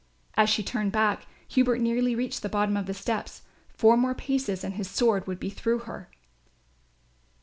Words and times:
As 0.35 0.49
she 0.49 0.63
turned 0.63 0.91
back, 0.91 1.27
Hubert 1.49 1.79
nearly 1.79 2.15
reached 2.15 2.41
the 2.41 2.49
bottom 2.49 2.75
of 2.75 2.87
the 2.87 2.93
steps. 2.95 3.43
Four 3.69 3.95
more 3.97 4.15
paces 4.15 4.63
and 4.63 4.73
his 4.73 4.89
sword 4.89 5.27
would 5.27 5.39
be 5.39 5.51
through 5.51 5.77
her. 5.81 6.09